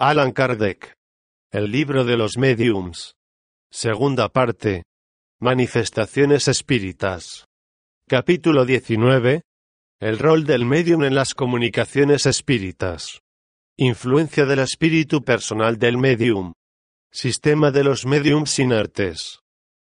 [0.00, 0.94] Alan Kardec.
[1.50, 3.16] El libro de los mediums.
[3.68, 4.84] Segunda parte.
[5.40, 7.46] Manifestaciones espíritas.
[8.08, 9.42] Capítulo 19.
[9.98, 13.22] El rol del medium en las comunicaciones espíritas.
[13.76, 16.52] Influencia del espíritu personal del medium.
[17.10, 19.40] Sistema de los mediums inertes.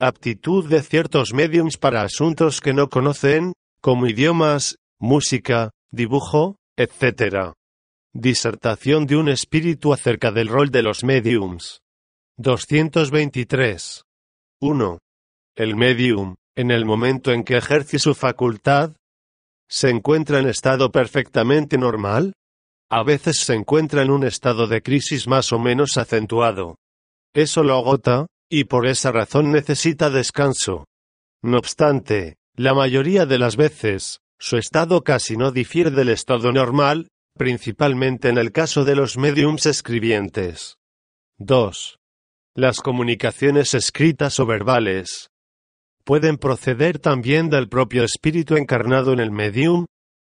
[0.00, 7.52] Aptitud de ciertos mediums para asuntos que no conocen, como idiomas, música, dibujo, etc.
[8.14, 11.80] Disertación de un espíritu acerca del rol de los mediums.
[12.36, 14.02] 223.
[14.60, 14.98] 1.
[15.56, 18.94] El medium, en el momento en que ejerce su facultad,
[19.66, 22.34] se encuentra en estado perfectamente normal.
[22.90, 26.76] A veces se encuentra en un estado de crisis más o menos acentuado.
[27.32, 30.84] Eso lo agota, y por esa razón necesita descanso.
[31.42, 37.08] No obstante, la mayoría de las veces, su estado casi no difiere del estado normal,
[37.36, 40.76] principalmente en el caso de los mediums escribientes.
[41.38, 41.98] 2.
[42.54, 45.30] Las comunicaciones escritas o verbales
[46.04, 49.86] pueden proceder también del propio espíritu encarnado en el medium.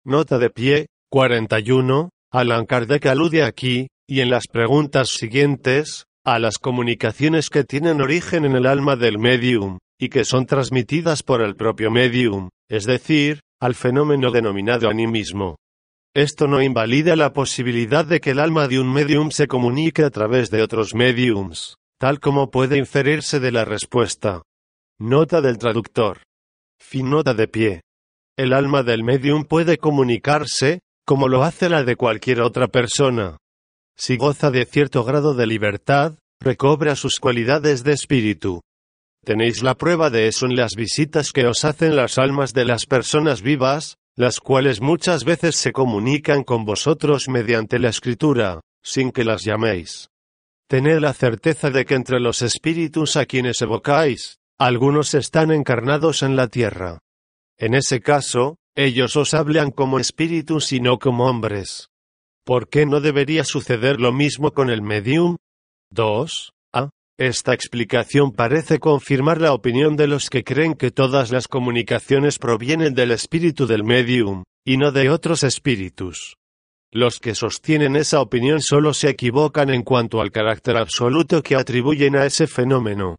[0.06, 2.10] Nota de pie, 41.
[2.32, 8.46] Alan Kardec alude aquí, y en las preguntas siguientes, a las comunicaciones que tienen origen
[8.46, 13.42] en el alma del medium, y que son transmitidas por el propio medium, es decir,
[13.60, 15.58] al fenómeno denominado animismo.
[16.16, 20.10] Esto no invalida la posibilidad de que el alma de un medium se comunique a
[20.10, 24.42] través de otros mediums, tal como puede inferirse de la respuesta.
[24.98, 26.22] Nota del traductor.
[26.80, 27.82] Fin nota de pie.
[28.38, 33.36] El alma del medium puede comunicarse, como lo hace la de cualquier otra persona.
[33.98, 38.62] Si goza de cierto grado de libertad, recobra sus cualidades de espíritu.
[39.26, 42.86] Tenéis la prueba de eso en las visitas que os hacen las almas de las
[42.86, 49.26] personas vivas, las cuales muchas veces se comunican con vosotros mediante la escritura, sin que
[49.26, 50.10] las llaméis.
[50.68, 56.36] Tened la certeza de que entre los espíritus a quienes evocáis, algunos están encarnados en
[56.36, 57.00] la tierra.
[57.58, 61.90] En ese caso, ellos os hablan como espíritus y no como hombres.
[62.46, 65.38] ¿Por qué no debería suceder lo mismo con el medium?
[65.92, 66.55] 2.
[67.18, 72.94] Esta explicación parece confirmar la opinión de los que creen que todas las comunicaciones provienen
[72.94, 76.36] del espíritu del medium, y no de otros espíritus.
[76.92, 82.18] Los que sostienen esa opinión solo se equivocan en cuanto al carácter absoluto que atribuyen
[82.18, 83.16] a ese fenómeno.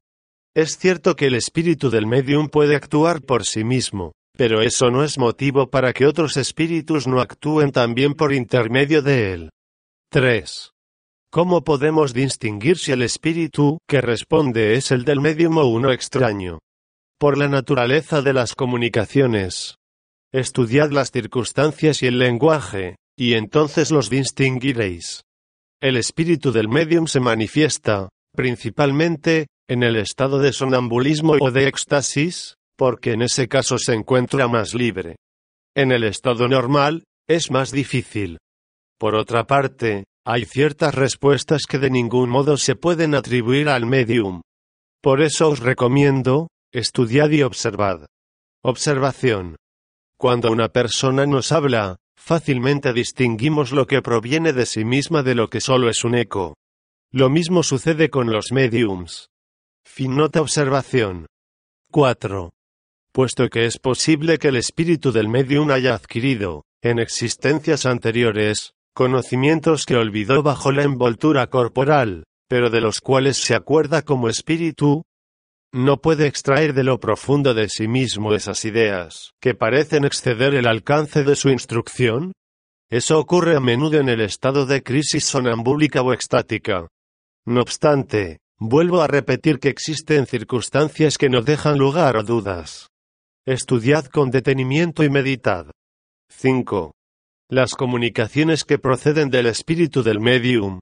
[0.54, 5.04] Es cierto que el espíritu del medium puede actuar por sí mismo, pero eso no
[5.04, 9.50] es motivo para que otros espíritus no actúen también por intermedio de él.
[10.10, 10.75] 3.
[11.36, 16.60] ¿Cómo podemos distinguir si el espíritu que responde es el del medium o uno extraño?
[17.20, 19.74] Por la naturaleza de las comunicaciones.
[20.32, 25.24] Estudiad las circunstancias y el lenguaje, y entonces los distinguiréis.
[25.82, 32.54] El espíritu del medium se manifiesta, principalmente, en el estado de sonambulismo o de éxtasis,
[32.78, 35.16] porque en ese caso se encuentra más libre.
[35.76, 38.38] En el estado normal, es más difícil.
[38.98, 44.42] Por otra parte, hay ciertas respuestas que de ningún modo se pueden atribuir al medium.
[45.00, 48.06] Por eso os recomiendo, estudiad y observad.
[48.64, 49.54] Observación.
[50.18, 55.48] Cuando una persona nos habla, fácilmente distinguimos lo que proviene de sí misma de lo
[55.48, 56.56] que solo es un eco.
[57.12, 59.28] Lo mismo sucede con los mediums.
[59.86, 61.26] Fin nota observación.
[61.92, 62.50] 4.
[63.12, 69.84] Puesto que es posible que el espíritu del medium haya adquirido, en existencias anteriores, conocimientos
[69.84, 75.02] que olvidó bajo la envoltura corporal, pero de los cuales se acuerda como espíritu,
[75.70, 80.66] no puede extraer de lo profundo de sí mismo esas ideas, que parecen exceder el
[80.66, 82.32] alcance de su instrucción?
[82.88, 86.88] Eso ocurre a menudo en el estado de crisis sonambúlica o extática.
[87.44, 92.88] No obstante, vuelvo a repetir que existen circunstancias que no dejan lugar a dudas.
[93.44, 95.66] Estudiad con detenimiento y meditad.
[96.30, 96.96] 5.
[97.48, 100.80] Las comunicaciones que proceden del espíritu del medium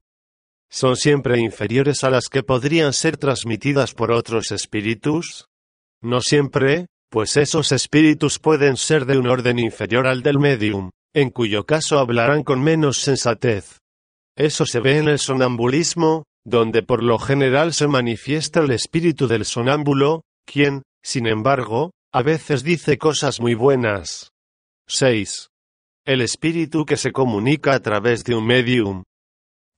[0.71, 5.45] son siempre inferiores a las que podrían ser transmitidas por otros espíritus?
[6.03, 11.29] No siempre, pues esos espíritus pueden ser de un orden inferior al del medium, en
[11.29, 13.81] cuyo caso hablarán con menos sensatez.
[14.35, 19.45] Eso se ve en el sonambulismo, donde por lo general se manifiesta el espíritu del
[19.45, 24.31] sonámbulo, quien, sin embargo, a veces dice cosas muy buenas.
[24.89, 25.51] 6.
[26.07, 29.05] El espíritu que se comunica a través de un medium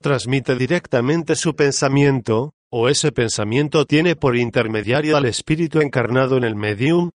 [0.03, 6.57] transmite directamente su pensamiento, o ese pensamiento tiene por intermediario al espíritu encarnado en el
[6.57, 7.11] medium.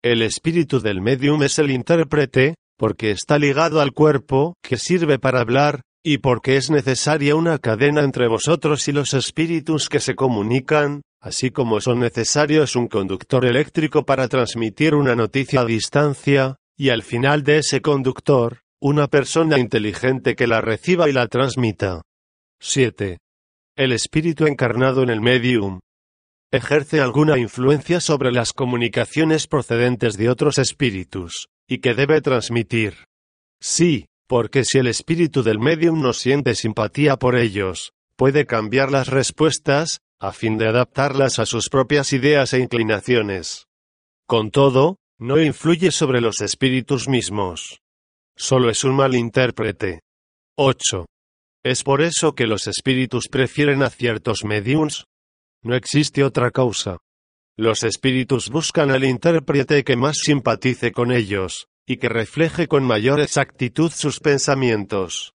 [0.00, 5.40] El espíritu del medium es el intérprete, porque está ligado al cuerpo, que sirve para
[5.40, 11.02] hablar, y porque es necesaria una cadena entre vosotros y los espíritus que se comunican,
[11.20, 17.02] así como son necesarios un conductor eléctrico para transmitir una noticia a distancia, y al
[17.02, 22.02] final de ese conductor, una persona inteligente que la reciba y la transmita.
[22.60, 23.18] 7.
[23.76, 25.80] El espíritu encarnado en el medium.
[26.50, 33.06] Ejerce alguna influencia sobre las comunicaciones procedentes de otros espíritus, y que debe transmitir.
[33.60, 39.08] Sí, porque si el espíritu del medium no siente simpatía por ellos, puede cambiar las
[39.08, 43.66] respuestas, a fin de adaptarlas a sus propias ideas e inclinaciones.
[44.26, 47.80] Con todo, no influye sobre los espíritus mismos.
[48.36, 50.00] Solo es un mal intérprete.
[50.58, 51.06] 8.
[51.62, 55.04] ¿Es por eso que los espíritus prefieren a ciertos mediums?
[55.62, 56.98] No existe otra causa.
[57.56, 63.20] Los espíritus buscan al intérprete que más simpatice con ellos, y que refleje con mayor
[63.20, 65.34] exactitud sus pensamientos.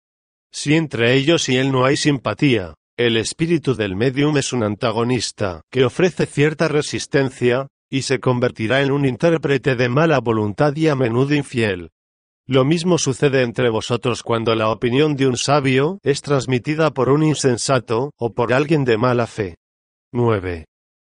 [0.51, 5.61] Si entre ellos y él no hay simpatía, el espíritu del medium es un antagonista
[5.71, 10.96] que ofrece cierta resistencia, y se convertirá en un intérprete de mala voluntad y a
[10.96, 11.93] menudo infiel.
[12.44, 17.23] Lo mismo sucede entre vosotros cuando la opinión de un sabio es transmitida por un
[17.23, 19.55] insensato o por alguien de mala fe.
[20.12, 20.64] 9.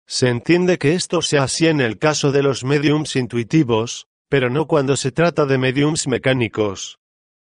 [0.06, 4.68] Se entiende que esto sea así en el caso de los mediums intuitivos, pero no
[4.68, 6.98] cuando se trata de mediums mecánicos.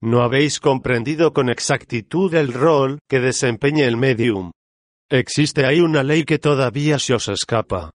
[0.01, 4.53] No habéis comprendido con exactitud el rol que desempeña el medium.
[5.11, 7.91] Existe ahí una ley que todavía se os escapa.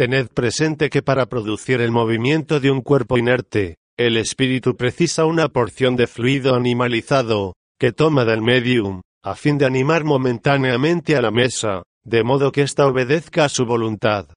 [0.00, 5.48] Tened presente que para producir el movimiento de un cuerpo inerte, el espíritu precisa una
[5.48, 11.30] porción de fluido animalizado, que toma del medium, a fin de animar momentáneamente a la
[11.30, 14.28] mesa, de modo que ésta obedezca a su voluntad.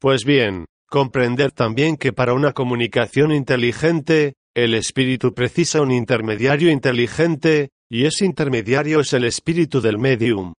[0.00, 7.68] Pues bien, Comprender también que para una comunicación inteligente, el espíritu precisa un intermediario inteligente,
[7.88, 10.52] y ese intermediario es el espíritu del medium.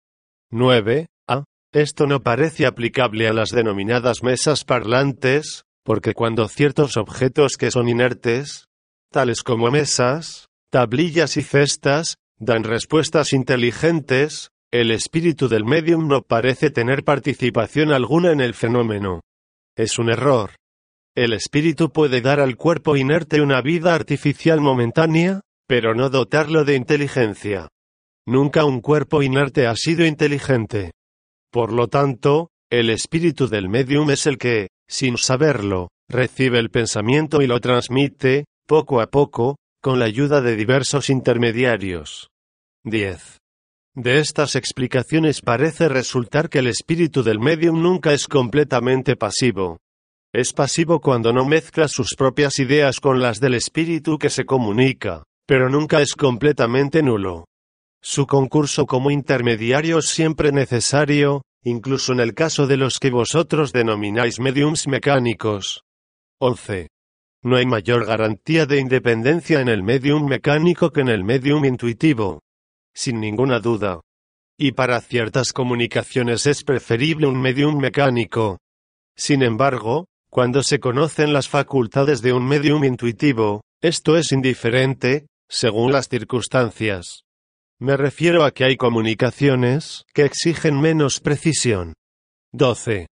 [0.51, 1.07] 9.
[1.77, 7.87] Esto no parece aplicable a las denominadas mesas parlantes, porque cuando ciertos objetos que son
[7.87, 8.65] inertes,
[9.11, 16.71] tales como mesas, tablillas y cestas, dan respuestas inteligentes, el espíritu del medium no parece
[16.71, 19.21] tener participación alguna en el fenómeno.
[19.75, 20.55] Es un error.
[21.15, 26.73] El espíritu puede dar al cuerpo inerte una vida artificial momentánea, pero no dotarlo de
[26.73, 27.67] inteligencia.
[28.25, 30.93] Nunca un cuerpo inerte ha sido inteligente.
[31.57, 37.41] Por lo tanto, el espíritu del medium es el que, sin saberlo, recibe el pensamiento
[37.41, 42.29] y lo transmite, poco a poco, con la ayuda de diversos intermediarios.
[42.83, 43.39] 10.
[43.95, 49.79] De estas explicaciones parece resultar que el espíritu del medium nunca es completamente pasivo.
[50.31, 55.23] Es pasivo cuando no mezcla sus propias ideas con las del espíritu que se comunica,
[55.47, 57.45] pero nunca es completamente nulo.
[58.03, 63.73] Su concurso como intermediario es siempre necesario, incluso en el caso de los que vosotros
[63.73, 65.83] denomináis mediums mecánicos.
[66.39, 66.89] 11.
[67.43, 72.41] No hay mayor garantía de independencia en el medium mecánico que en el medium intuitivo
[72.97, 74.01] sin ninguna duda.
[74.57, 78.57] Y para ciertas comunicaciones es preferible un medium mecánico.
[79.15, 85.91] Sin embargo, cuando se conocen las facultades de un medium intuitivo, esto es indiferente, según
[85.91, 87.26] las circunstancias.
[87.79, 91.93] Me refiero a que hay comunicaciones que exigen menos precisión.
[92.51, 93.05] 12.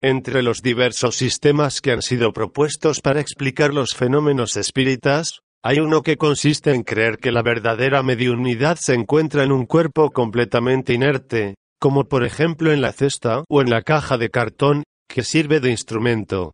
[0.00, 6.02] Entre los diversos sistemas que han sido propuestos para explicar los fenómenos espíritas, hay uno
[6.02, 11.56] que consiste en creer que la verdadera mediunidad se encuentra en un cuerpo completamente inerte,
[11.80, 15.72] como por ejemplo en la cesta o en la caja de cartón, que sirve de
[15.72, 16.52] instrumento.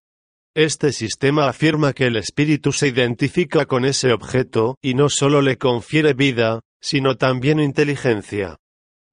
[0.56, 5.58] Este sistema afirma que el espíritu se identifica con ese objeto y no solo le
[5.58, 8.56] confiere vida, sino también inteligencia.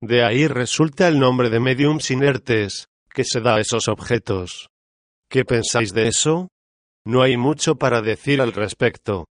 [0.01, 4.69] De ahí resulta el nombre de mediums inertes, que se da a esos objetos.
[5.29, 6.49] ¿Qué pensáis de eso?
[7.05, 9.25] No hay mucho para decir al respecto.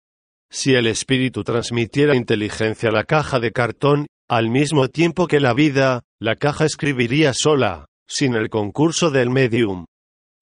[0.50, 5.54] Si el espíritu transmitiera inteligencia a la caja de cartón, al mismo tiempo que la
[5.54, 9.86] vida, la caja escribiría sola, sin el concurso del medium.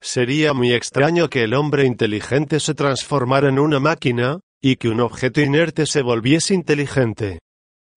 [0.01, 5.01] Sería muy extraño que el hombre inteligente se transformara en una máquina, y que un
[5.01, 7.39] objeto inerte se volviese inteligente.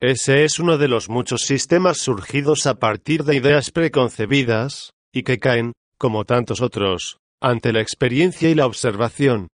[0.00, 5.38] Ese es uno de los muchos sistemas surgidos a partir de ideas preconcebidas, y que
[5.38, 9.49] caen, como tantos otros, ante la experiencia y la observación.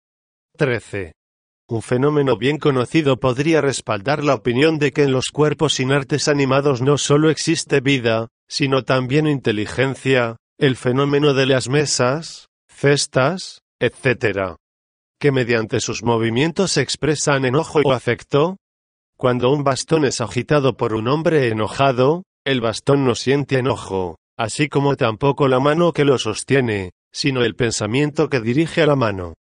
[0.57, 1.13] 13.
[1.69, 6.81] Un fenómeno bien conocido podría respaldar la opinión de que en los cuerpos inertes animados
[6.81, 14.57] no solo existe vida, sino también inteligencia, el fenómeno de las mesas, cestas, etc.
[15.21, 18.57] Que mediante sus movimientos expresan enojo o afecto.
[19.21, 24.71] Cuando un bastón es agitado por un hombre enojado, el bastón no siente enojo, así
[24.71, 29.35] como tampoco la mano que lo sostiene, sino el pensamiento que dirige a la mano.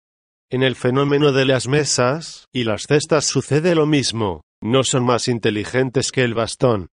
[0.50, 5.28] En el fenómeno de las mesas y las cestas sucede lo mismo, no son más
[5.28, 6.88] inteligentes que el bastón.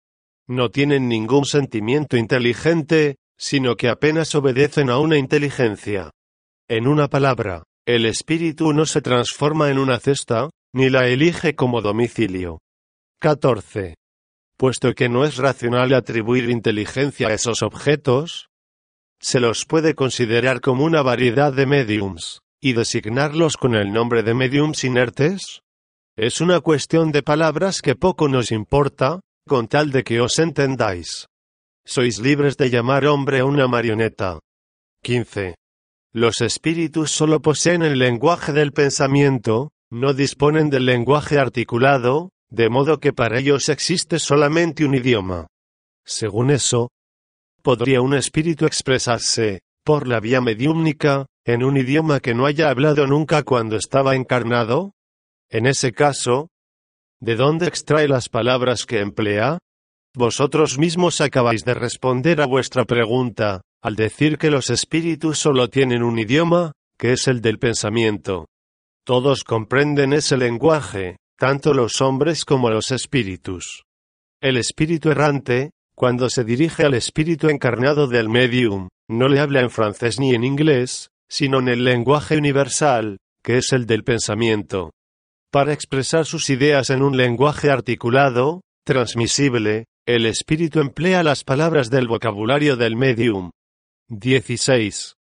[0.48, 6.10] No tienen ningún sentimiento inteligente, sino que apenas obedecen a una inteligencia.
[6.68, 11.84] En una palabra, el espíritu no se transforma en una cesta, ni la elige como
[11.84, 12.58] domicilio.
[13.22, 13.94] 14.
[14.58, 18.50] Puesto que no es racional atribuir inteligencia a esos objetos,
[19.20, 24.34] se los puede considerar como una variedad de mediums, y designarlos con el nombre de
[24.34, 25.62] mediums inertes?
[26.18, 31.28] Es una cuestión de palabras que poco nos importa, con tal de que os entendáis.
[31.86, 34.40] Sois libres de llamar hombre a una marioneta.
[35.04, 35.54] 15.
[36.12, 43.00] Los espíritus solo poseen el lenguaje del pensamiento, no disponen del lenguaje articulado, de modo
[43.00, 45.48] que para ellos existe solamente un idioma.
[46.06, 46.90] Según eso,
[47.64, 53.08] ¿podría un espíritu expresarse, por la vía mediúmnica, en un idioma que no haya hablado
[53.08, 54.92] nunca cuando estaba encarnado?
[55.50, 56.50] En ese caso,
[57.20, 59.58] ¿de dónde extrae las palabras que emplea?
[60.14, 66.04] Vosotros mismos acabáis de responder a vuestra pregunta, al decir que los espíritus solo tienen
[66.04, 68.48] un idioma, que es el del pensamiento.
[69.06, 73.82] Todos comprenden ese lenguaje, tanto los hombres como los espíritus.
[74.44, 79.72] El espíritu errante, cuando se dirige al espíritu encarnado del medium, no le habla en
[79.72, 84.92] francés ni en inglés, sino en el lenguaje universal, que es el del pensamiento.
[85.52, 92.08] Para expresar sus ideas en un lenguaje articulado, transmisible, el espíritu emplea las palabras del
[92.08, 93.50] vocabulario del medium.
[94.10, 95.16] 16.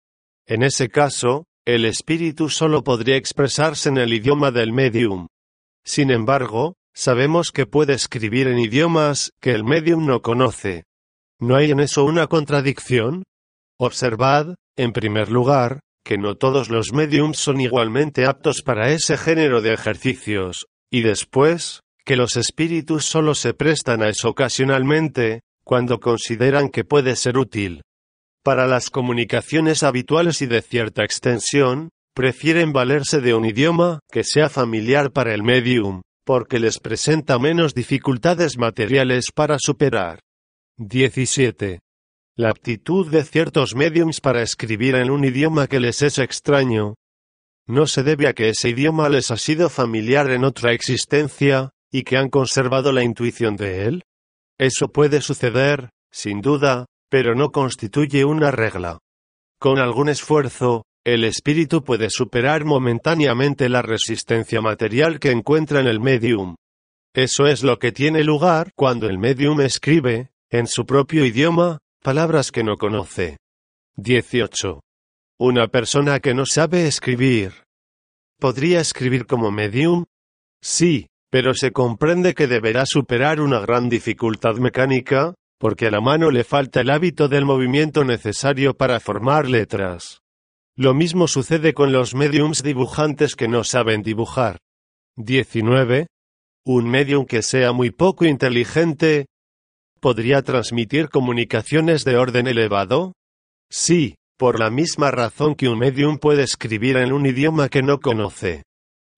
[0.47, 5.27] En ese caso, el espíritu solo podría expresarse en el idioma del medium.
[5.88, 10.84] Sin embargo, sabemos que puede escribir en idiomas que el medium no conoce.
[11.39, 13.24] ¿No hay en eso una contradicción?
[13.79, 19.62] Observad, en primer lugar, que no todos los mediums son igualmente aptos para ese género
[19.62, 26.67] de ejercicios, y después, que los espíritus solo se prestan a eso ocasionalmente, cuando consideran
[26.67, 27.84] que puede ser útil.
[28.44, 34.50] Para las comunicaciones habituales y de cierta extensión, prefieren valerse de un idioma que sea
[34.50, 40.21] familiar para el medium, porque les presenta menos dificultades materiales para superar.
[40.77, 41.77] 17.
[42.36, 46.95] La aptitud de ciertos mediums para escribir en un idioma que les es extraño,
[47.67, 52.01] no se debe a que ese idioma les ha sido familiar en otra existencia, y
[52.01, 54.03] que han conservado la intuición de él.
[54.57, 58.97] Eso puede suceder, sin duda, pero no constituye una regla.
[59.59, 66.01] Con algún esfuerzo, el espíritu puede superar momentáneamente la resistencia material que encuentra en el
[66.01, 66.57] medium.
[67.15, 72.51] Eso es lo que tiene lugar cuando el medium escribe, en su propio idioma, palabras
[72.51, 73.37] que no conoce.
[73.95, 74.81] 18.
[75.39, 77.53] Una persona que no sabe escribir.
[78.37, 80.03] ¿Podría escribir como medium?
[80.61, 86.31] Sí, pero se comprende que deberá superar una gran dificultad mecánica, porque a la mano
[86.31, 90.19] le falta el hábito del movimiento necesario para formar letras.
[90.79, 94.60] Lo mismo sucede con los mediums dibujantes que no saben dibujar.
[95.15, 96.05] 19.
[96.67, 99.25] Un medium que sea muy poco inteligente,
[100.00, 103.13] ¿podría transmitir comunicaciones de orden elevado?
[103.72, 108.00] Sí, por la misma razón que un medium puede escribir en un idioma que no
[108.00, 108.62] conoce.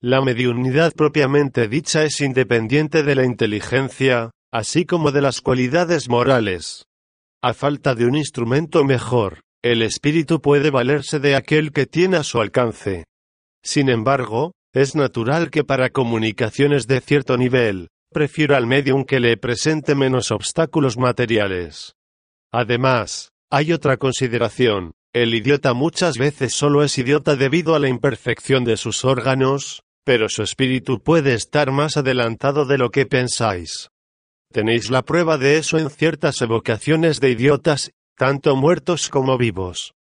[0.01, 6.85] La mediunidad propiamente dicha es independiente de la inteligencia, así como de las cualidades morales.
[7.43, 12.23] A falta de un instrumento mejor, el espíritu puede valerse de aquel que tiene a
[12.23, 13.05] su alcance.
[13.63, 19.35] Sin embargo, es natural que para comunicaciones de cierto nivel, prefiera al medium que le
[19.37, 21.93] presente menos obstáculos materiales.
[22.51, 28.63] Además, hay otra consideración, el idiota muchas veces solo es idiota debido a la imperfección
[28.63, 33.89] de sus órganos, pero su espíritu puede estar más adelantado de lo que pensáis.
[34.51, 39.93] Tenéis la prueba de eso en ciertas evocaciones de idiotas tanto muertos como vivos.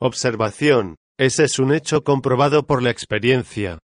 [0.00, 0.96] Observación.
[1.18, 3.78] Ese es un hecho comprobado por la experiencia.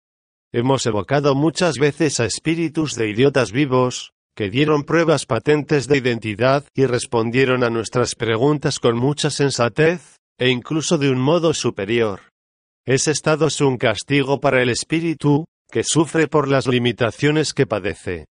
[0.55, 6.64] Hemos evocado muchas veces a espíritus de idiotas vivos, que dieron pruebas patentes de identidad
[6.75, 12.23] y respondieron a nuestras preguntas con mucha sensatez, e incluso de un modo superior.
[12.87, 18.25] Ese estado es un castigo para el espíritu, que sufre por las limitaciones que padece.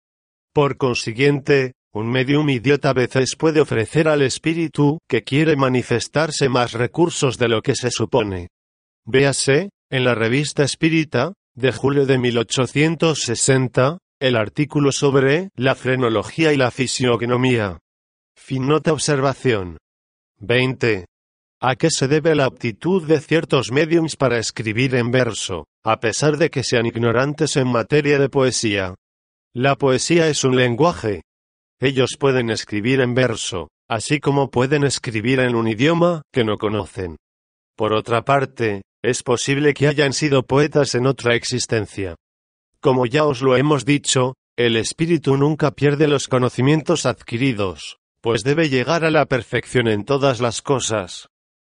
[0.53, 6.71] Por consiguiente, un medium idiota a veces puede ofrecer al espíritu que quiere manifestarse más
[6.71, 8.47] recursos de lo que se supone.
[9.05, 16.57] Véase, en la revista Espírita, de julio de 1860, el artículo sobre la frenología y
[16.57, 17.79] la fisiognomía.
[18.37, 19.77] Fin nota observación.
[20.39, 21.05] 20.
[21.59, 26.37] ¿A qué se debe la aptitud de ciertos mediums para escribir en verso, a pesar
[26.37, 28.95] de que sean ignorantes en materia de poesía?
[29.53, 31.21] La poesía es un lenguaje.
[31.81, 37.17] Ellos pueden escribir en verso, así como pueden escribir en un idioma que no conocen.
[37.75, 42.15] Por otra parte, es posible que hayan sido poetas en otra existencia.
[42.79, 48.69] Como ya os lo hemos dicho, el espíritu nunca pierde los conocimientos adquiridos, pues debe
[48.69, 51.29] llegar a la perfección en todas las cosas.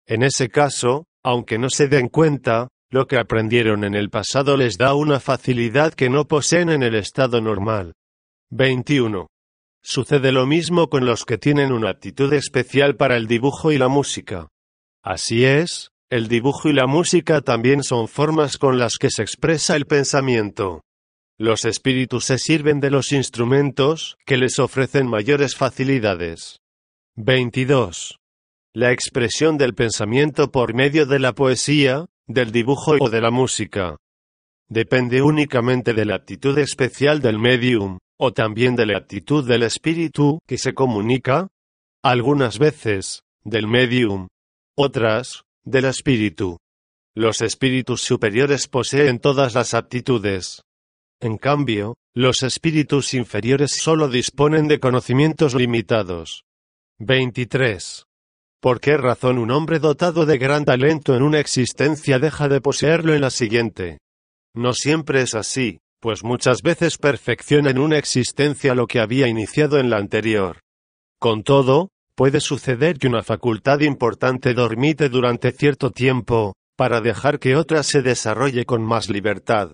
[0.05, 4.77] En ese caso, aunque no se den cuenta, lo que aprendieron en el pasado les
[4.77, 7.93] da una facilidad que no poseen en el estado normal.
[8.51, 9.27] 21.
[9.85, 13.89] Sucede lo mismo con los que tienen una aptitud especial para el dibujo y la
[13.89, 14.47] música.
[15.03, 19.75] Así es, el dibujo y la música también son formas con las que se expresa
[19.75, 20.83] el pensamiento.
[21.37, 26.59] Los espíritus se sirven de los instrumentos que les ofrecen mayores facilidades.
[27.15, 28.19] 22.
[28.73, 33.97] La expresión del pensamiento por medio de la poesía, del dibujo o de la música.
[34.69, 40.39] Depende únicamente de la actitud especial del medium, o también de la actitud del espíritu
[40.47, 41.47] que se comunica,
[42.03, 44.27] algunas veces, del medium,
[44.75, 46.57] otras, del espíritu.
[47.15, 50.63] Los espíritus superiores poseen todas las aptitudes.
[51.19, 56.43] En cambio, los espíritus inferiores solo disponen de conocimientos limitados.
[56.99, 58.05] 23.
[58.61, 63.13] ¿Por qué razón un hombre dotado de gran talento en una existencia deja de poseerlo
[63.13, 63.99] en la siguiente?
[64.55, 69.79] No siempre es así, pues muchas veces perfecciona en una existencia lo que había iniciado
[69.79, 70.59] en la anterior.
[71.17, 77.55] Con todo, puede suceder que una facultad importante dormite durante cierto tiempo, para dejar que
[77.55, 79.71] otra se desarrolle con más libertad.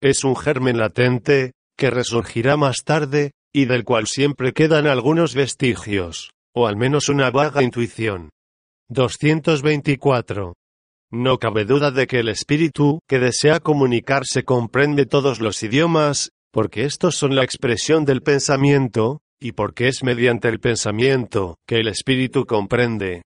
[0.00, 6.30] Es un germen latente, que resurgirá más tarde, y del cual siempre quedan algunos vestigios
[6.56, 8.30] o al menos una vaga intuición.
[8.90, 10.54] 224.
[11.14, 16.86] No cabe duda de que el espíritu que desea comunicarse comprende todos los idiomas, porque
[16.86, 22.46] estos son la expresión del pensamiento, y porque es mediante el pensamiento que el espíritu
[22.46, 23.22] comprende.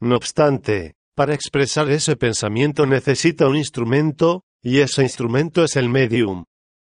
[0.00, 6.44] No obstante, para expresar ese pensamiento necesita un instrumento, y ese instrumento es el medium.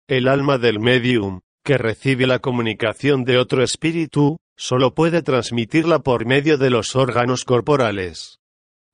[0.09, 6.25] El alma del medium, que recibe la comunicación de otro espíritu, solo puede transmitirla por
[6.25, 8.39] medio de los órganos corporales.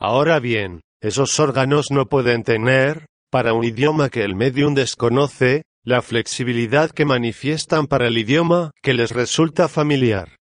[0.00, 6.02] Ahora bien, esos órganos no pueden tener, para un idioma que el medium desconoce, la
[6.02, 10.37] flexibilidad que manifiestan para el idioma que les resulta familiar.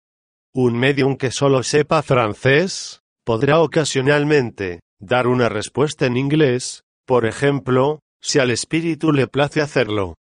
[0.54, 8.00] Un medium que solo sepa francés, podrá ocasionalmente dar una respuesta en inglés, por ejemplo,
[8.20, 10.16] si al espíritu le place hacerlo.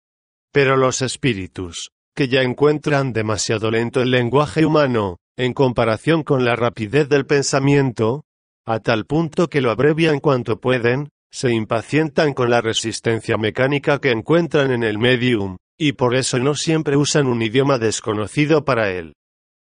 [0.52, 6.56] Pero los espíritus, que ya encuentran demasiado lento el lenguaje humano, en comparación con la
[6.56, 8.24] rapidez del pensamiento,
[8.66, 14.12] a tal punto que lo abrevian cuanto pueden, se impacientan con la resistencia mecánica que
[14.12, 19.14] encuentran en el medium, y por eso no siempre usan un idioma desconocido para él.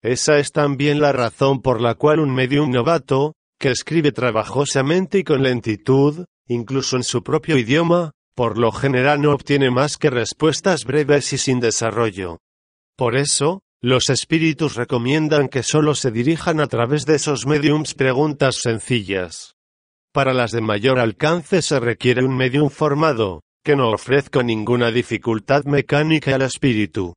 [0.02, 5.24] Esa es también la razón por la cual un medium novato, que escribe trabajosamente y
[5.24, 10.85] con lentitud, incluso en su propio idioma, por lo general no obtiene más que respuestas
[10.85, 12.38] breves y sin desarrollo.
[12.96, 18.57] Por eso, los espíritus recomiendan que solo se dirijan a través de esos mediums preguntas
[18.57, 19.55] sencillas.
[20.12, 25.66] Para las de mayor alcance se requiere un medium formado, que no ofrezca ninguna dificultad
[25.66, 27.14] mecánica al espíritu.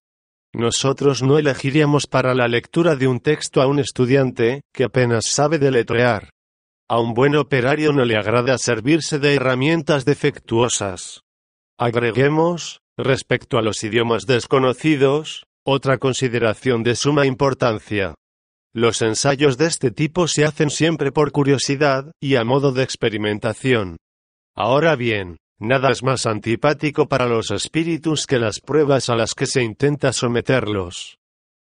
[0.54, 5.58] Nosotros no elegiríamos para la lectura de un texto a un estudiante que apenas sabe
[5.58, 6.30] deletrear.
[6.88, 11.22] A un buen operario no le agrada servirse de herramientas defectuosas.
[11.80, 18.16] Agreguemos, respecto a los idiomas desconocidos, otra consideración de suma importancia.
[18.74, 23.98] Los ensayos de este tipo se hacen siempre por curiosidad y a modo de experimentación.
[24.56, 29.48] Ahora bien, nada es más antipático para los espíritus que las pruebas a las que
[29.48, 31.18] se intenta someterlos.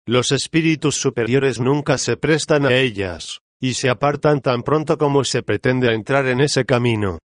[0.05, 5.43] Los espíritus superiores nunca se prestan a ellas, y se apartan tan pronto como se
[5.43, 7.19] pretende entrar en ese camino.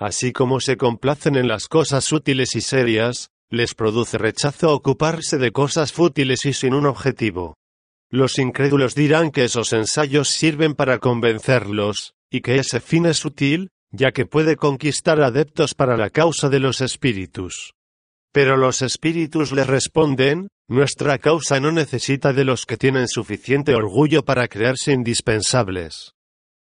[0.00, 5.52] Así como se complacen en las cosas útiles y serias, les produce rechazo ocuparse de
[5.52, 7.56] cosas fútiles y sin un objetivo.
[8.10, 13.70] Los incrédulos dirán que esos ensayos sirven para convencerlos, y que ese fin es útil,
[13.90, 17.74] ya que puede conquistar adeptos para la causa de los espíritus.
[18.32, 24.24] Pero los espíritus le responden, nuestra causa no necesita de los que tienen suficiente orgullo
[24.24, 26.12] para creerse indispensables.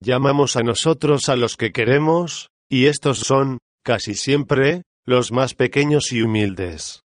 [0.00, 6.12] Llamamos a nosotros a los que queremos, y estos son, casi siempre, los más pequeños
[6.12, 7.04] y humildes.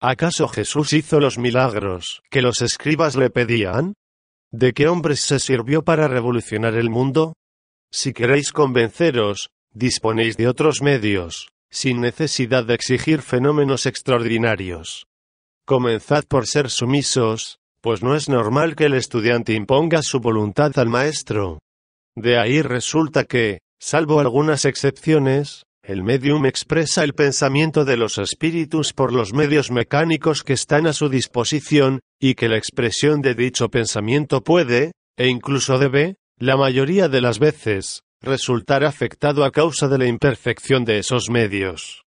[0.00, 3.94] ¿Acaso Jesús hizo los milagros que los escribas le pedían?
[4.52, 7.34] ¿De qué hombres se sirvió para revolucionar el mundo?
[7.90, 15.06] Si queréis convenceros, disponéis de otros medios, sin necesidad de exigir fenómenos extraordinarios.
[15.66, 20.88] Comenzad por ser sumisos, pues no es normal que el estudiante imponga su voluntad al
[20.88, 21.58] maestro.
[22.16, 28.92] De ahí resulta que, salvo algunas excepciones, el medium expresa el pensamiento de los espíritus
[28.92, 33.70] por los medios mecánicos que están a su disposición, y que la expresión de dicho
[33.70, 39.98] pensamiento puede, e incluso debe, la mayoría de las veces, resultar afectado a causa de
[39.98, 42.02] la imperfección de esos medios.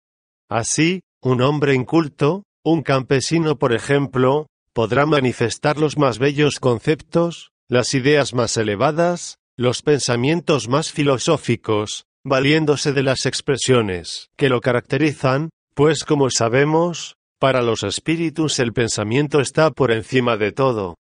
[0.50, 7.94] Así, un hombre inculto, un campesino por ejemplo, podrá manifestar los más bellos conceptos, las
[7.94, 16.04] ideas más elevadas, los pensamientos más filosóficos, valiéndose de las expresiones que lo caracterizan, pues
[16.04, 20.96] como sabemos, para los espíritus el pensamiento está por encima de todo.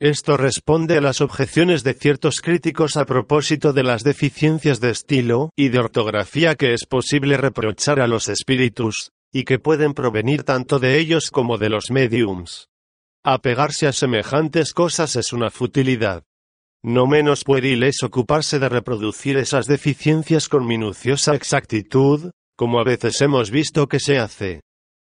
[0.00, 5.50] Esto responde a las objeciones de ciertos críticos a propósito de las deficiencias de estilo
[5.56, 10.78] y de ortografía que es posible reprochar a los espíritus, y que pueden provenir tanto
[10.78, 12.68] de ellos como de los mediums.
[13.24, 16.24] Apegarse a semejantes cosas es una futilidad.
[16.84, 23.20] No menos pueril es ocuparse de reproducir esas deficiencias con minuciosa exactitud, como a veces
[23.20, 24.60] hemos visto que se hace.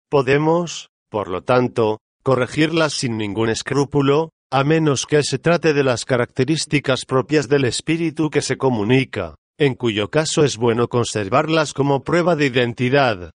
[0.10, 6.06] Podemos, por lo tanto, corregirlas sin ningún escrúpulo, a menos que se trate de las
[6.06, 12.36] características propias del espíritu que se comunica, en cuyo caso es bueno conservarlas como prueba
[12.36, 13.32] de identidad.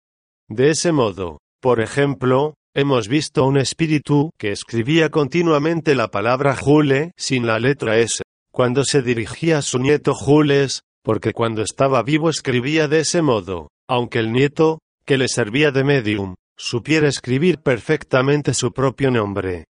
[0.50, 7.14] De ese modo, por ejemplo, hemos visto un espíritu que escribía continuamente la palabra Jule
[7.16, 12.30] sin la letra S, cuando se dirigía a su nieto Jules, porque cuando estaba vivo
[12.30, 18.54] escribía de ese modo, aunque el nieto, que le servía de medium, supiera escribir perfectamente
[18.54, 19.66] su propio nombre.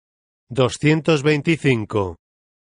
[0.51, 2.17] 225.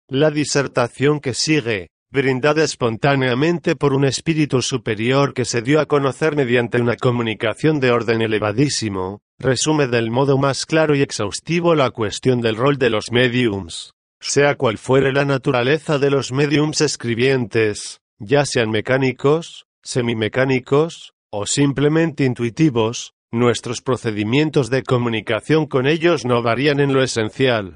[0.08, 6.36] La disertación que sigue, brindada espontáneamente por un espíritu superior que se dio a conocer
[6.36, 12.42] mediante una comunicación de orden elevadísimo, resume del modo más claro y exhaustivo la cuestión
[12.42, 13.94] del rol de los mediums.
[14.20, 22.26] Sea cual fuere la naturaleza de los mediums escribientes, ya sean mecánicos, semimecánicos, o simplemente
[22.26, 27.76] intuitivos, nuestros procedimientos de comunicación con ellos no varían en lo esencial.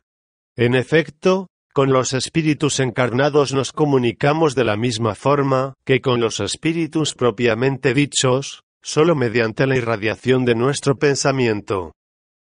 [0.55, 6.39] En efecto, con los espíritus encarnados nos comunicamos de la misma forma que con los
[6.39, 11.93] espíritus propiamente dichos, solo mediante la irradiación de nuestro pensamiento.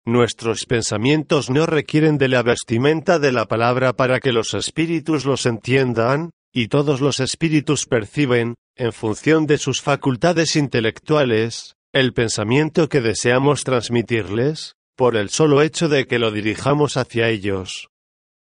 [0.05, 5.45] Nuestros pensamientos no requieren de la vestimenta de la palabra para que los espíritus los
[5.45, 12.99] entiendan, y todos los espíritus perciben, en función de sus facultades intelectuales, el pensamiento que
[12.99, 17.90] deseamos transmitirles, por el solo hecho de que lo dirijamos hacia ellos.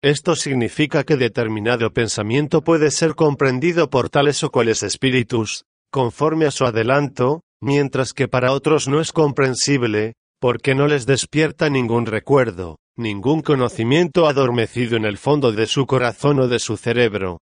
[0.07, 6.53] Esto significa que determinado pensamiento puede ser comprendido por tales o cuales espíritus, conforme a
[6.53, 12.79] su adelanto, mientras que para otros no es comprensible, porque no les despierta ningún recuerdo,
[12.97, 17.41] ningún conocimiento adormecido en el fondo de su corazón o de su cerebro.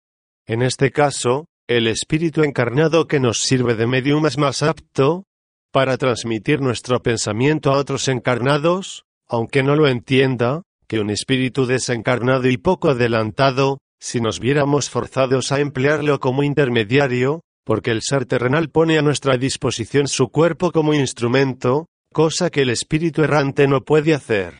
[0.48, 5.26] En este caso, el espíritu encarnado que nos sirve de medium es más apto
[5.72, 12.48] para transmitir nuestro pensamiento a otros encarnados, aunque no lo entienda, que un espíritu desencarnado
[12.48, 18.70] y poco adelantado, si nos viéramos forzados a emplearlo como intermediario, porque el ser terrenal
[18.70, 24.14] pone a nuestra disposición su cuerpo como instrumento, cosa que el espíritu errante no puede
[24.14, 24.60] hacer.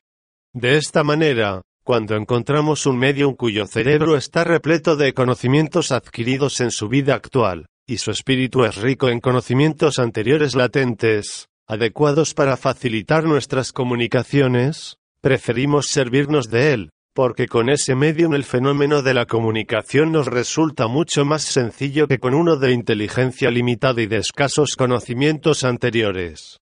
[0.54, 6.72] De esta manera, cuando encontramos un medium cuyo cerebro está repleto de conocimientos adquiridos en
[6.72, 13.24] su vida actual, y su espíritu es rico en conocimientos anteriores latentes, adecuados para facilitar
[13.24, 20.12] nuestras comunicaciones, preferimos servirnos de él, porque con ese medium el fenómeno de la comunicación
[20.12, 25.64] nos resulta mucho más sencillo que con uno de inteligencia limitada y de escasos conocimientos
[25.64, 26.60] anteriores.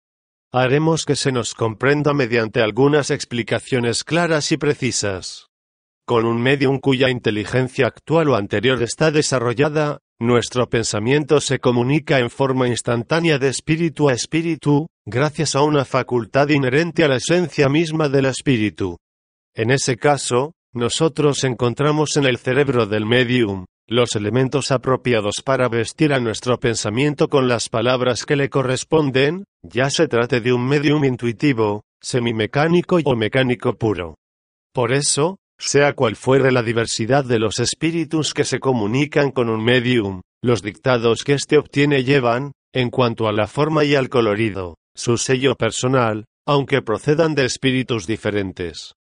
[0.52, 5.48] Haremos que se nos comprenda mediante algunas explicaciones claras y precisas.
[6.06, 12.30] Con un medium cuya inteligencia actual o anterior está desarrollada, nuestro pensamiento se comunica en
[12.30, 18.08] forma instantánea de espíritu a espíritu, gracias a una facultad inherente a la esencia misma
[18.08, 18.98] del espíritu.
[19.54, 26.14] En ese caso, nosotros encontramos en el cerebro del medium los elementos apropiados para vestir
[26.14, 31.04] a nuestro pensamiento con las palabras que le corresponden, ya se trate de un medium
[31.04, 34.16] intuitivo, semimecánico o mecánico puro.
[34.72, 39.64] Por eso, sea cual fuere la diversidad de los espíritus que se comunican con un
[39.64, 44.76] medium, los dictados que éste obtiene llevan, en cuanto a la forma y al colorido,
[44.94, 48.92] su sello personal, aunque procedan de espíritus diferentes.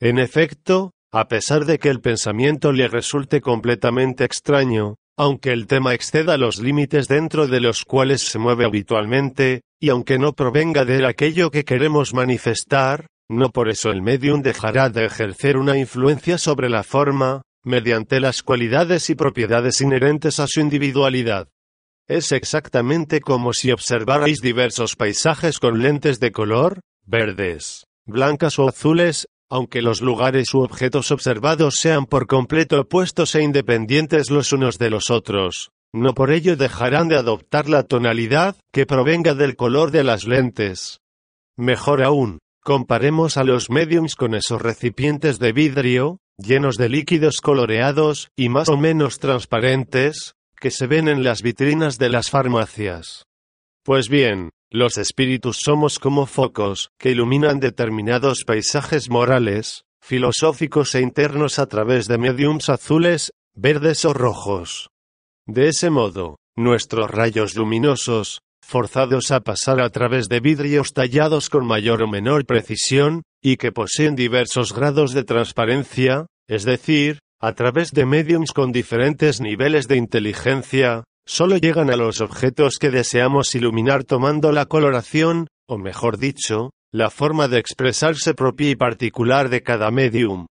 [0.00, 5.94] En efecto, a pesar de que el pensamiento le resulte completamente extraño, aunque el tema
[5.94, 11.04] exceda los límites dentro de los cuales se mueve habitualmente, y aunque no provenga de
[11.06, 16.68] aquello que queremos manifestar, no por eso el medium dejará de ejercer una influencia sobre
[16.68, 21.48] la forma, mediante las cualidades y propiedades inherentes a su individualidad.
[22.06, 29.26] Es exactamente como si observarais diversos paisajes con lentes de color, verdes, blancas o azules,
[29.50, 34.90] aunque los lugares u objetos observados sean por completo opuestos e independientes los unos de
[34.90, 40.04] los otros, no por ello dejarán de adoptar la tonalidad que provenga del color de
[40.04, 41.00] las lentes.
[41.56, 48.30] Mejor aún, comparemos a los mediums con esos recipientes de vidrio, llenos de líquidos coloreados
[48.36, 53.26] y más o menos transparentes, que se ven en las vitrinas de las farmacias.
[53.84, 61.58] Pues bien, los espíritus somos como focos, que iluminan determinados paisajes morales, filosóficos e internos
[61.58, 64.88] a través de mediums azules, verdes o rojos.
[65.46, 71.66] De ese modo, nuestros rayos luminosos, forzados a pasar a través de vidrios tallados con
[71.66, 77.92] mayor o menor precisión, y que poseen diversos grados de transparencia, es decir, a través
[77.92, 84.04] de mediums con diferentes niveles de inteligencia, solo llegan a los objetos que deseamos iluminar
[84.04, 89.90] tomando la coloración, o mejor dicho, la forma de expresarse propia y particular de cada
[89.90, 90.46] medium.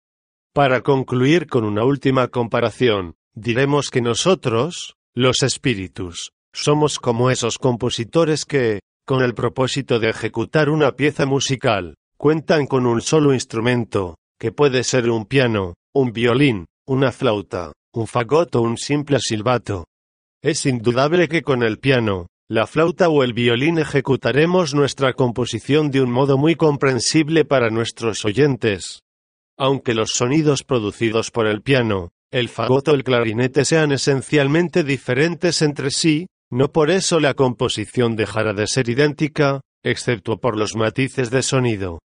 [0.53, 8.45] Para concluir con una última comparación, diremos que nosotros, los espíritus, somos como esos compositores
[8.45, 14.53] que, con el propósito de ejecutar una pieza musical, cuentan con un solo instrumento, que
[14.53, 19.87] puede ser un piano, un violín, una flauta, un fagot o un simple silbato.
[20.43, 26.01] Es indudable que con el piano, la flauta o el violín ejecutaremos nuestra composición de
[26.01, 29.01] un modo muy comprensible para nuestros oyentes.
[29.59, 35.63] Aunque los sonidos producidos por el piano, el fagot o el clarinete sean esencialmente diferentes
[35.63, 41.31] entre sí, no por eso la composición dejará de ser idéntica, excepto por los matices
[41.31, 42.01] de sonido.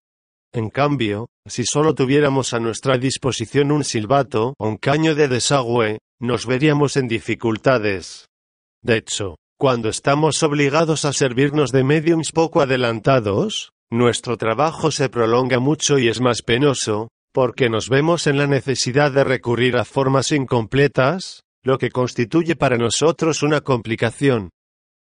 [0.52, 5.98] En cambio, si solo tuviéramos a nuestra disposición un silbato o un caño de desagüe,
[6.20, 8.26] nos veríamos en dificultades.
[8.82, 15.58] De hecho, cuando estamos obligados a servirnos de mediums poco adelantados, nuestro trabajo se prolonga
[15.58, 20.32] mucho y es más penoso, porque nos vemos en la necesidad de recurrir a formas
[20.32, 24.50] incompletas, lo que constituye para nosotros una complicación.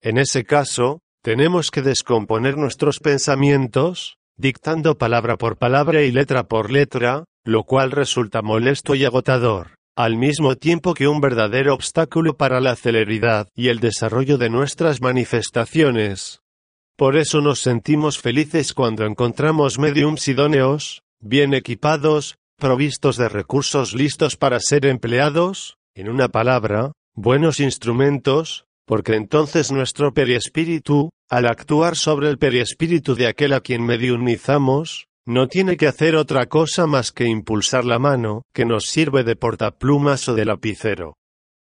[0.02, 6.70] En ese caso, tenemos que descomponer nuestros pensamientos, dictando palabra por palabra y letra por
[6.70, 12.62] letra, lo cual resulta molesto y agotador al mismo tiempo que un verdadero obstáculo para
[12.62, 16.40] la celeridad y el desarrollo de nuestras manifestaciones.
[16.98, 24.38] Por eso nos sentimos felices cuando encontramos mediums idóneos, bien equipados, provistos de recursos listos
[24.38, 32.30] para ser empleados, en una palabra, buenos instrumentos, porque entonces nuestro periespíritu, al actuar sobre
[32.30, 37.26] el periespíritu de aquel a quien mediunizamos, no tiene que hacer otra cosa más que
[37.26, 41.18] impulsar la mano, que nos sirve de portaplumas o de lapicero.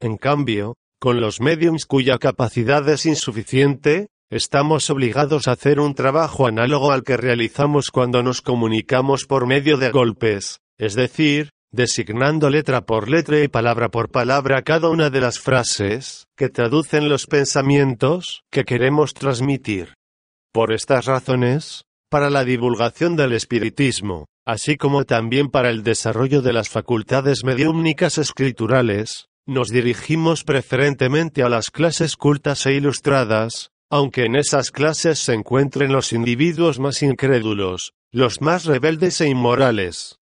[0.00, 6.48] En cambio, con los mediums cuya capacidad es insuficiente, estamos obligados a hacer un trabajo
[6.48, 12.86] análogo al que realizamos cuando nos comunicamos por medio de golpes, es decir, designando letra
[12.86, 18.42] por letra y palabra por palabra cada una de las frases, que traducen los pensamientos
[18.50, 19.94] que queremos transmitir.
[20.52, 26.52] Por estas razones, para la divulgación del espiritismo, así como también para el desarrollo de
[26.52, 34.36] las facultades mediúmnicas escriturales, nos dirigimos preferentemente a las clases cultas e ilustradas, aunque en
[34.36, 40.18] esas clases se encuentren los individuos más incrédulos, los más rebeldes e inmorales.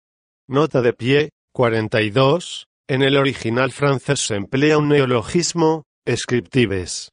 [0.50, 2.68] Nota de pie, 42.
[2.90, 7.12] En el original francés se emplea un neologismo, scriptives.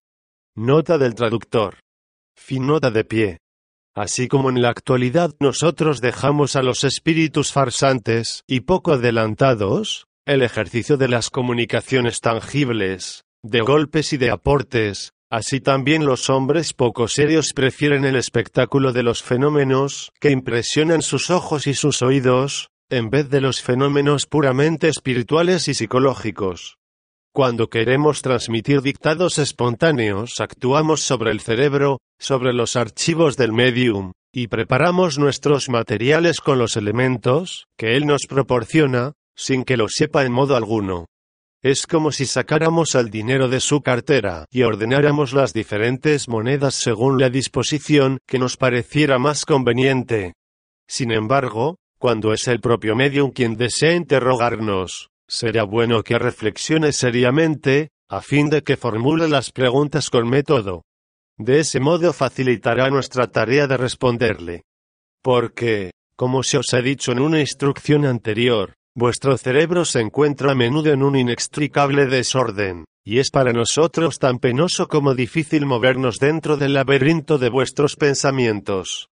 [0.57, 1.79] Nota del traductor.
[2.37, 3.39] Fin nota de pie.
[3.95, 10.43] Así como en la actualidad nosotros dejamos a los espíritus farsantes y poco adelantados, el
[10.43, 17.07] ejercicio de las comunicaciones tangibles, de golpes y de aportes, así también los hombres poco
[17.07, 23.11] serios prefieren el espectáculo de los fenómenos que impresionan sus ojos y sus oídos, en
[23.11, 26.79] vez de los fenómenos puramente espirituales y psicológicos.
[27.33, 34.49] Cuando queremos transmitir dictados espontáneos, actuamos sobre el cerebro, sobre los archivos del medium, y
[34.49, 40.33] preparamos nuestros materiales con los elementos que él nos proporciona, sin que lo sepa en
[40.33, 41.07] modo alguno.
[41.63, 47.21] Es como si sacáramos el dinero de su cartera y ordenáramos las diferentes monedas según
[47.21, 50.33] la disposición que nos pareciera más conveniente.
[50.89, 57.91] Sin embargo, cuando es el propio medium quien desea interrogarnos, será bueno que reflexione seriamente,
[58.09, 60.83] a fin de que formule las preguntas con método.
[61.37, 64.63] De ese modo facilitará nuestra tarea de responderle.
[65.23, 70.55] Porque, como se os ha dicho en una instrucción anterior, vuestro cerebro se encuentra a
[70.55, 76.57] menudo en un inextricable desorden, y es para nosotros tan penoso como difícil movernos dentro
[76.57, 79.11] del laberinto de vuestros pensamientos.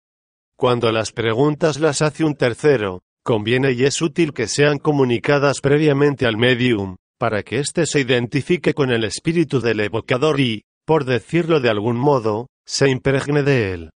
[0.58, 6.26] Cuando las preguntas las hace un tercero, conviene y es útil que sean comunicadas previamente
[6.26, 11.60] al medium, para que éste se identifique con el espíritu del evocador y, por decirlo
[11.60, 13.90] de algún modo, se impregne de él.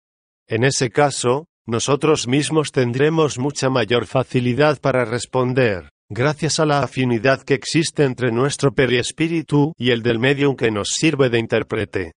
[0.49, 7.41] En ese caso, nosotros mismos tendremos mucha mayor facilidad para responder, gracias a la afinidad
[7.41, 12.11] que existe entre nuestro periespíritu y el del medium que nos sirve de intérprete.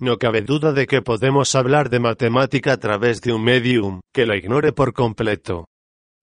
[0.00, 4.26] No cabe duda de que podemos hablar de matemática a través de un medium que
[4.26, 5.66] la ignore por completo.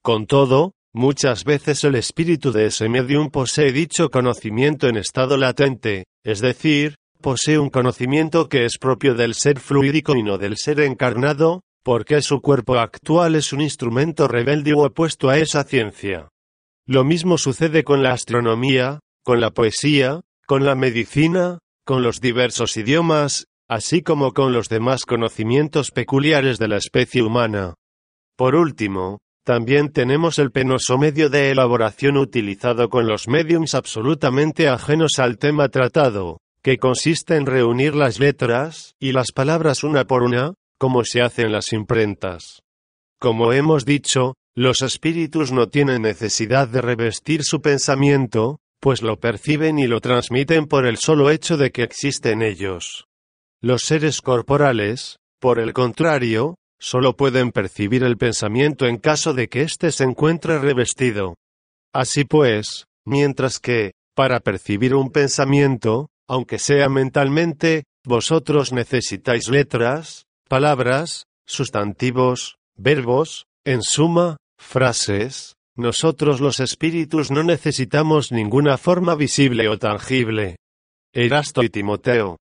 [0.02, 6.06] Con todo, Muchas veces el espíritu de ese medium posee dicho conocimiento en estado latente,
[6.24, 10.80] es decir, posee un conocimiento que es propio del ser fluídico y no del ser
[10.80, 16.30] encarnado, porque su cuerpo actual es un instrumento rebelde o opuesto a esa ciencia.
[16.88, 22.76] Lo mismo sucede con la astronomía, con la poesía, con la medicina, con los diversos
[22.76, 27.76] idiomas, así como con los demás conocimientos peculiares de la especie humana.
[28.36, 35.20] Por último, también tenemos el penoso medio de elaboración utilizado con los mediums absolutamente ajenos
[35.20, 40.54] al tema tratado, que consiste en reunir las letras y las palabras una por una,
[40.78, 42.62] como se hace en las imprentas.
[43.20, 49.80] Como hemos dicho, los espíritus no tienen necesidad de revestir su pensamiento, pues lo perciben
[49.80, 53.07] y lo transmiten por el solo hecho de que existen ellos.
[53.62, 59.62] Los seres corporales, por el contrario, solo pueden percibir el pensamiento en caso de que
[59.62, 61.36] éste se encuentre revestido.
[61.92, 71.26] Así pues, mientras que, para percibir un pensamiento, aunque sea mentalmente, vosotros necesitáis letras, palabras,
[71.48, 80.58] sustantivos, verbos, en suma, frases, nosotros los espíritus no necesitamos ninguna forma visible o tangible.
[81.12, 82.38] Erasto y Timoteo.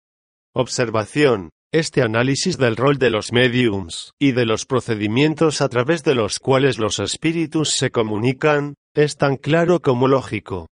[0.59, 1.51] Observación.
[1.71, 6.39] Este análisis del rol de los mediums y de los procedimientos a través de los
[6.39, 10.69] cuales los espíritus se comunican, es tan claro como lógico.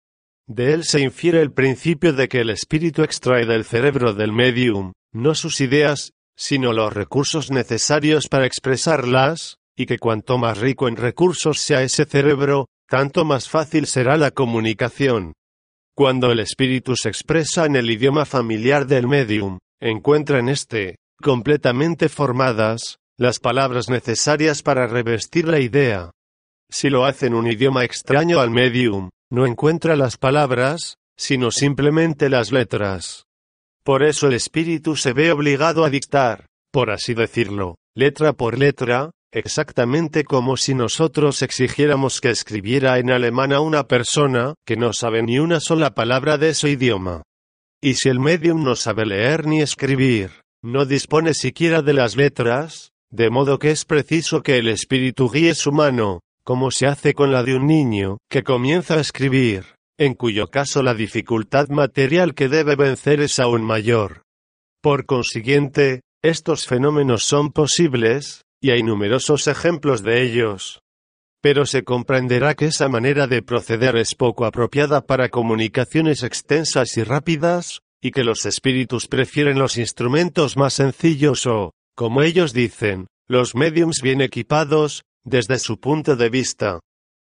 [0.48, 4.94] De él se infiere el principio de que el espíritu extrae del cerebro del medium,
[5.12, 10.96] no sus ideas, sino los recursos necesarios para expresarlas, y que cuanto más rico en
[10.96, 15.34] recursos sea ese cerebro, tanto más fácil será la comunicación.
[15.94, 22.08] Cuando el espíritu se expresa en el idioma familiar del medium, encuentra en éste, completamente
[22.08, 26.12] formadas, las palabras necesarias para revestir la idea.
[26.70, 32.28] Si lo hace en un idioma extraño al medium, no encuentra las palabras, sino simplemente
[32.28, 33.24] las letras.
[33.82, 39.10] Por eso el espíritu se ve obligado a dictar, por así decirlo, letra por letra,
[39.32, 45.22] exactamente como si nosotros exigiéramos que escribiera en alemán a una persona que no sabe
[45.22, 47.22] ni una sola palabra de su idioma.
[47.80, 50.30] Y si el medium no sabe leer ni escribir,
[50.62, 55.54] no dispone siquiera de las letras, de modo que es preciso que el espíritu guíe
[55.54, 60.14] su mano, como se hace con la de un niño, que comienza a escribir, en
[60.14, 64.22] cuyo caso la dificultad material que debe vencer es aún mayor.
[64.82, 70.80] Por consiguiente, estos fenómenos son posibles, y hay numerosos ejemplos de ellos.
[71.40, 77.04] Pero se comprenderá que esa manera de proceder es poco apropiada para comunicaciones extensas y
[77.04, 83.54] rápidas, y que los espíritus prefieren los instrumentos más sencillos o, como ellos dicen, los
[83.54, 86.80] mediums bien equipados, desde su punto de vista.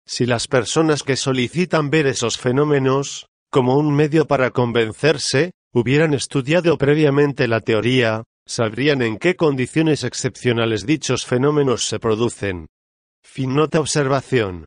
[0.05, 6.77] Si las personas que solicitan ver esos fenómenos, como un medio para convencerse, hubieran estudiado
[6.77, 12.67] previamente la teoría, sabrían en qué condiciones excepcionales dichos fenómenos se producen.
[13.27, 14.65] Fin nota observación.